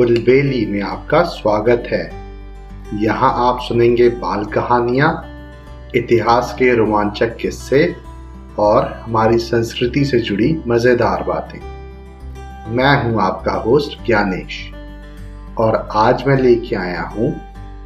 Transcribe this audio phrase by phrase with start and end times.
[0.00, 2.04] कुलबेली में आपका स्वागत है।
[3.02, 5.10] यहाँ आप सुनेंगे बाल कहानियाँ,
[5.96, 7.82] इतिहास के रोमांचक किस्से
[8.58, 11.58] और हमारी संस्कृति से जुड़ी मज़ेदार बातें।
[12.76, 14.58] मैं हूँ आपका होस्ट ज्ञानेश
[15.58, 17.32] और आज मैं लेके आया हूँ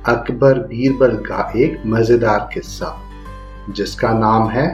[0.07, 2.97] अकबर बीरबल का एक मज़ेदार किस्सा,
[3.71, 4.69] जिसका नाम है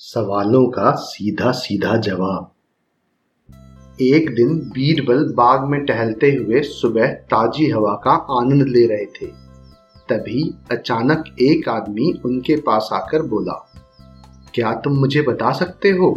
[0.00, 2.50] सवालों का सीधा सीधा जवाब।
[4.00, 9.26] एक दिन बीरबल बाग में टहलते हुए सुबह ताजी हवा का आनंद ले रहे थे।
[10.08, 10.42] तभी
[10.72, 13.54] अचानक एक आदमी उनके पास आकर बोला,
[14.54, 16.10] क्या तुम मुझे बता सकते हो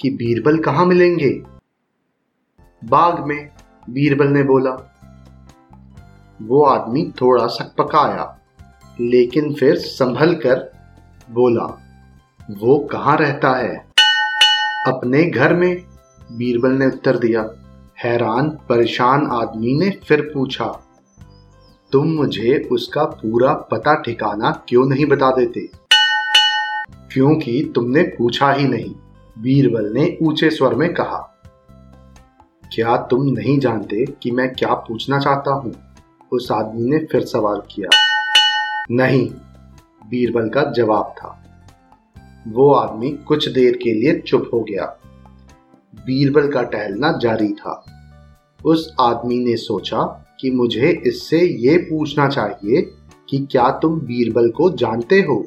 [0.00, 1.30] कि बीरबल कहाँ मिलेंगे?
[2.82, 3.48] बाग में
[3.90, 4.72] बीरबल ने बोला,
[6.42, 8.34] वो आदमी थोड़ा सकपकाया
[9.00, 10.70] लेकिन फिर संभल कर
[11.30, 11.66] बोला,
[12.50, 13.76] वो कहाँ रहता है?
[14.86, 15.82] अपने घर में
[16.32, 17.50] बीरबल ने उत्तर दिया,
[18.04, 20.66] हैरान, परेशान आदमी ने फिर पूछा,
[21.92, 25.60] तुम मुझे उसका पूरा पता ठिकाना क्यों नहीं बता देते?
[27.12, 28.94] क्योंकि तुमने पूछा ही नहीं,
[29.38, 31.34] बीरबल ने ऊँचे स्वर में कहा।
[32.74, 35.74] क्या तुम नहीं जानते कि मैं क्या पूछना चाहता हूँ?
[36.32, 37.88] उस आदमी ने फिर सवाल किया।
[38.90, 39.30] नहीं,
[40.10, 41.44] बीरबल का जवाब था।
[42.48, 44.97] वो आदमी कुछ देर के लिए चुप हो गया।
[45.94, 47.84] बीरबल का टहलना जारी था।
[48.64, 50.02] उस आदमी ने सोचा
[50.40, 52.82] कि मुझे इससे ये पूछना चाहिए
[53.28, 55.44] कि क्या तुम बीरबल को जानते हो?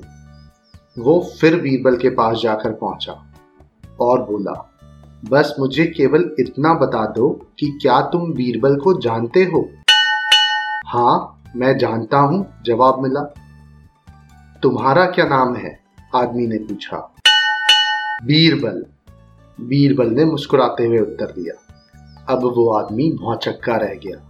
[1.00, 3.14] वो फिर बीरबल के पास जाकर पहुँचा
[4.02, 4.68] और बोला,
[5.30, 9.70] बस मुझे केवल इतना बता दो कि क्या तुम बीरबल को जानते हो?
[10.86, 13.22] हाँ मैं जानता हूँ, जवाब मिला।
[14.64, 15.80] तुम्हारा क्या नाम है?
[16.16, 16.98] आदमी ने पूछा।
[18.24, 18.86] बीरबल।
[19.62, 21.54] बीरबल ने मुस्कुराते हुए उत्तर दिया।
[22.30, 24.30] अब वो आदमी भौचक्का रह गया।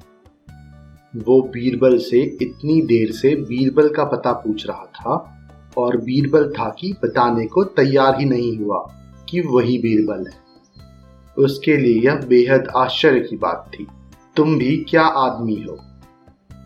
[1.15, 5.39] वो बीरबल से इतनी देर से बीरबल का पता पूछ रहा था
[5.77, 8.93] और बीरबल था कि बताने को तैयार ही नहीं हुआ
[9.29, 10.41] कि वही बीरबल है।
[11.37, 13.87] उसके लिए यह बेहद आश्चर्य की बात थी।
[14.35, 15.77] तुम भी क्या आदमी हो?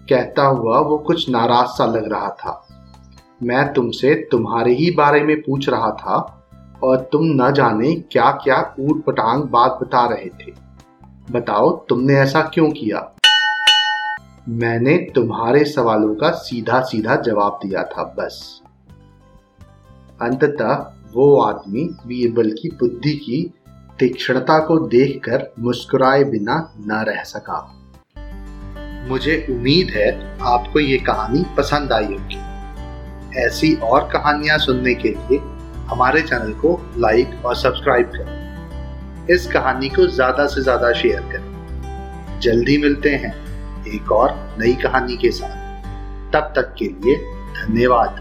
[0.09, 2.67] कहता हुआ वो कुछ नाराज़ सा लग रहा था।
[3.43, 6.44] मैं तुमसे तुम्हारे ही बारे में पूछ रहा था
[6.85, 10.53] और तुम न जाने क्या क्या ऊट पटांग बात बता रहे थे।
[11.31, 13.15] बताओ, तुमने ऐसा क्यों किया?
[14.49, 18.61] मैंने तुम्हारे सवालों का सीधा सीधा जवाब दिया था, बस।
[20.21, 20.73] अंततः
[21.13, 23.53] वो आदमी बीरबल की बुद्धि की
[23.99, 27.81] तीक्ष्णता को देखकर मुस्कुराए बिना न रह सका।
[29.09, 32.39] मुझे उम्मीद है आपको ये कहानी पसंद आई होगी।
[33.39, 35.54] ऐसी और कहानियाँ सुनने के लिए
[35.87, 42.39] हमारे चैनल को लाइक और सब्सक्राइब करें। इस कहानी को ज़्यादा से ज़्यादा शेयर करें।
[42.39, 43.33] जल्दी मिलते हैं
[43.87, 47.15] एक और नई कहानी के साथ। तब तक के लिए
[47.57, 48.19] धन्यवाद।